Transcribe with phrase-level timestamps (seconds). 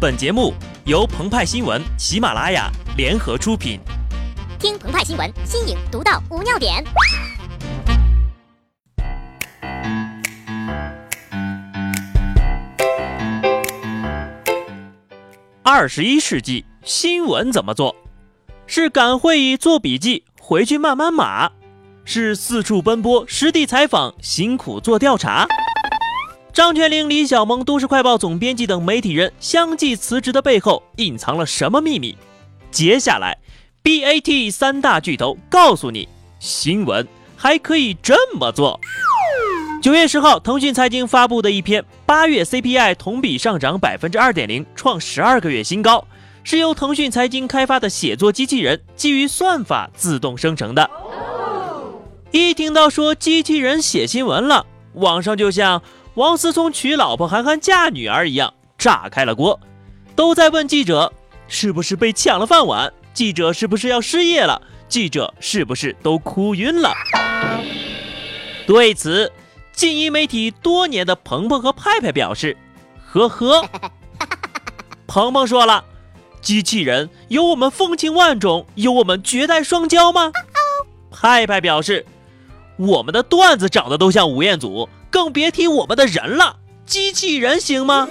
[0.00, 0.54] 本节目
[0.86, 3.78] 由澎湃新闻、喜马拉雅联合出品。
[4.58, 6.82] 听澎湃新闻，新颖独到，无尿点。
[15.62, 17.94] 二十一世纪新闻怎么做？
[18.66, 21.50] 是赶会议做笔记，回去慢慢码；
[22.06, 25.46] 是四处奔波，实地采访，辛苦做调查。
[26.52, 32.16] 张泉灵、李小萌、都市快报总编辑等媒体人相继辞职的背后，隐藏了什么秘密？
[32.72, 33.38] 接下来
[33.84, 36.08] ，BAT 三大巨头告诉你，
[36.40, 38.80] 新闻还可以这么做。
[39.80, 46.04] 九月十号，腾讯财经发布的一篇八月 CPI 同比上涨百分之二点零，创十二个月新高，
[46.42, 50.90] 是由腾讯财经开发的写作机器人基于算法自动生成的。
[52.32, 55.80] 一听到说机器人写新闻了，网上就像。
[56.14, 59.60] 王思聪娶老婆，韩寒嫁女儿一样炸开了锅，
[60.16, 61.12] 都在问记者
[61.46, 66.92] 是不是被抢了饭碗，记者是不是要失业了，记者是不是都哭晕了？
[68.66, 69.30] 对此，
[69.72, 72.56] 经营媒体多年的鹏鹏和派派表示
[73.06, 73.64] ：“呵呵。
[75.06, 75.84] ”鹏鹏说了
[76.42, 80.32] ：“机器人有我们风情万种，有我们绝代双骄吗？”
[81.12, 82.04] 派派表示
[82.78, 88.08] ：“我们的段子长得都像吴彦祖。”更别提我们的人了，机器人行吗？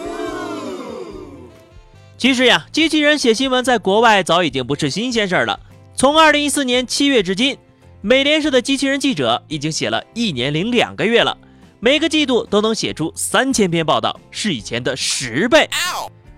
[2.17, 5.59] 其实呀，机器人写新闻在国外早已经不是新鲜事儿了。
[5.95, 7.58] 从二零一四年七月至今，
[8.02, 11.38] 美联社的机器人记者已经写了一年零两个月了，
[11.80, 15.69] 每个季度都能写出三千篇报道，是以前的十倍。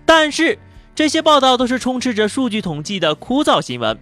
[0.06, 0.58] 但是
[0.94, 3.98] 这些报道都是充斥着数据统计的枯燥新闻。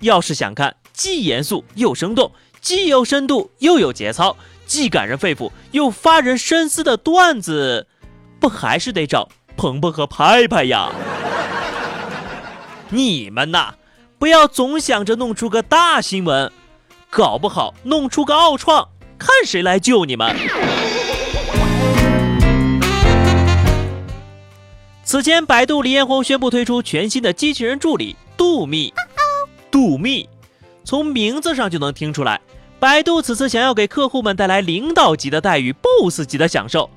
[0.00, 4.36] 要是想看既严肃又生动，既有深度又有节操。
[4.68, 7.86] 既感人肺腑又发人深思的段子，
[8.38, 10.92] 不还是得找鹏鹏和拍拍呀？
[12.90, 13.74] 你们呐，
[14.18, 16.52] 不要总想着弄出个大新闻，
[17.08, 20.36] 搞不好弄出个奥创，看谁来救你们。
[25.02, 28.92] 此前，百度李彦宏宣布推出全新的机器人助理杜密。
[29.70, 30.28] 杜密，
[30.84, 32.38] 从名字上就能听出来。
[32.80, 36.88] 百度此次想要给客户们带来领导级的待遇，boss 级的享受。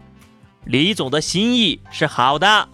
[0.65, 2.69] 李总的心意是好的，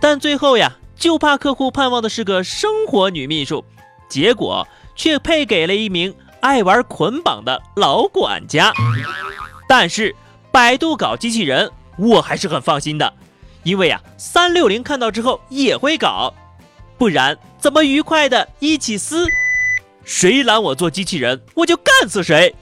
[0.00, 3.64] 但最后呀，就怕客户盼望的是个生活女秘书，
[4.08, 8.72] 结果却配给了一名爱玩捆绑的老管家。
[9.66, 10.14] 但是
[10.52, 11.68] 百度搞机器人，
[11.98, 13.12] 我还是很放心的，
[13.64, 16.32] 因为呀，三六零看到之后也会搞，
[16.96, 19.26] 不然怎么愉快的一起撕？
[20.04, 22.54] 谁拦我做机器人，我就干死谁。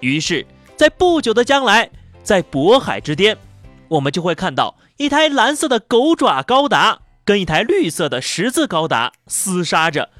[0.00, 0.46] 于是，
[0.76, 1.90] 在不久的将来，
[2.22, 3.36] 在渤海之巅，
[3.88, 10.10] 我们就会看到一台蓝色的狗爪高达跟一台绿色的十字高达厮杀着，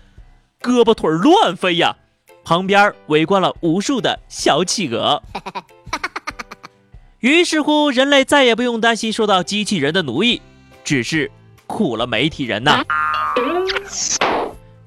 [0.61, 1.97] 胳膊腿乱飞呀！
[2.45, 5.23] 旁边围观了无数的小企鹅。
[7.21, 10.41] 于是乎，人类再也不用担心受到机器人的奴役，
[10.83, 11.31] 只是
[11.67, 12.83] 苦了媒体人呐。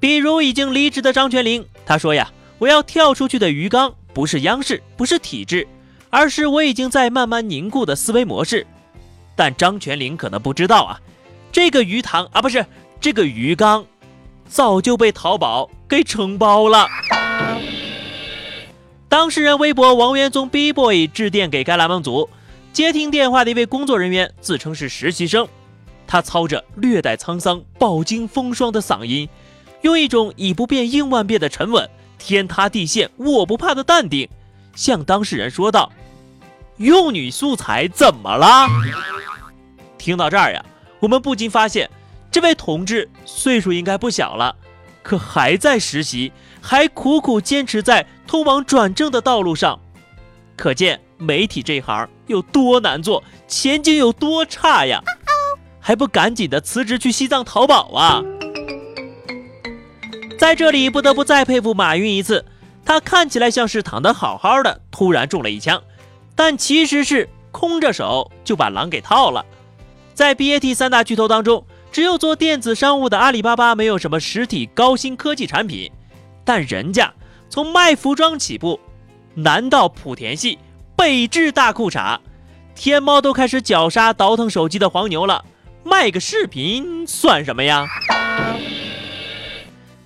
[0.01, 5.67] 比如已经离职的张泉灵，他说呀：“我要跳出去的鱼缸不是央视，不是体制，
[6.09, 8.65] 而是我已经在慢慢凝固的思维模式。”
[9.37, 10.99] 但张泉灵可能不知道啊，
[11.51, 12.65] 这个鱼塘啊，不是
[12.99, 13.85] 这个鱼缸，
[14.47, 16.87] 早就被淘宝给承包了。
[19.07, 22.27] 当事人微博王元宗 B boy 致电给该栏目组，
[22.73, 25.47] 接听电话的一位工作人员自称是实习生，
[26.07, 29.29] 他操着略带沧桑、饱经风霜的嗓音。
[29.81, 34.29] 用一种以不变应万变的沉稳、天塌地陷我不怕的淡定，
[34.75, 35.91] 向当事人说道
[36.77, 38.67] ：“用女素材怎么了？”
[39.97, 40.63] 听到这儿呀，
[40.99, 41.89] 我们不禁发现，
[42.31, 44.55] 这位同志岁数应该不小了，
[45.03, 46.31] 可还在实习，
[46.61, 49.79] 还苦苦坚持在通往转正的道路上，
[50.55, 55.03] 可见媒体这行有多难做，前景有多差呀！
[55.79, 58.21] 还不赶紧的辞职去西藏淘宝啊！
[60.41, 62.43] 在这里不得不再佩服马云一次，
[62.83, 65.83] 他看起来像是躺得好好的，突然中了一枪，
[66.35, 69.45] 但其实是空着手就把狼给套了。
[70.15, 75.91] 在 BAT 三大巨头当中，只有做电子商务的阿里巴巴没有什么实体高新科技产品，
[76.43, 77.13] 但人家
[77.47, 78.79] 从卖服装起步，
[79.35, 80.57] 南到莆田系，
[80.95, 82.17] 北至大裤衩，
[82.73, 85.45] 天猫都开始绞杀倒腾手机的黄牛了，
[85.83, 87.87] 卖个视频算什么呀？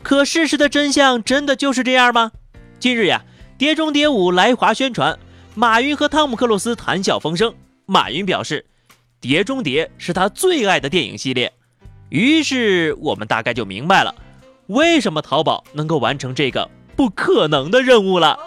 [0.05, 2.31] 可事实的真相真的就是这样吗？
[2.79, 3.23] 近日呀，
[3.57, 5.17] 《碟中谍五》来华宣传，
[5.55, 7.51] 马云和汤姆克鲁斯谈笑风生。
[7.87, 8.67] 马云表示，
[9.19, 11.51] 《碟中谍》是他最爱的电影系列。
[12.09, 14.13] 于是我们大概就明白了，
[14.67, 18.37] 为什么淘宝能够完成这个不可能的任务了。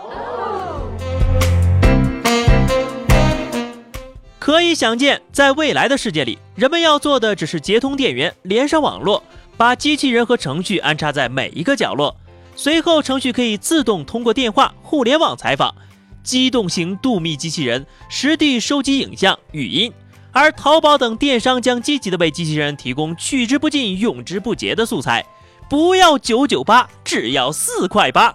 [4.39, 9.25] 可以想见，在未来的世界里，人们要做的只是接通电源，连上网络，
[9.59, 12.17] 把机器人和程序安插在每一个角落，
[12.55, 15.75] 随后程序可以自动通过电话、互联网采访。
[16.23, 19.93] 机动型度秘机器人实地收集影像、语音，
[20.31, 25.25] 而淘宝等电商将积极的为机器人提供取之不尽、用之不竭的素材。
[25.69, 28.33] 不要九九八，只要四块八。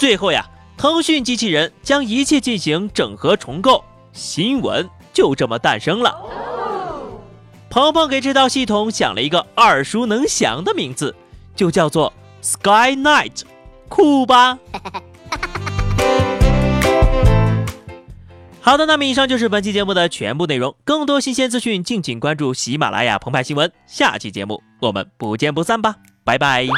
[0.00, 0.44] 最后呀，
[0.76, 6.43] 腾讯机器人将一切进行整合重构，新闻就这么诞生了。
[7.74, 11.12] 鹏鹏给这套系统想了一个耳熟能详的名字，
[11.56, 13.40] 就叫做 Sky Night，
[13.88, 14.56] 酷吧？
[18.62, 20.76] 好的，那么以上就是本期节目的全部内容。
[20.84, 23.72] 更多新鲜资讯，敬请关注喜马拉雅澎湃新闻。
[23.88, 26.68] 下期节目我们不见不散吧，拜拜。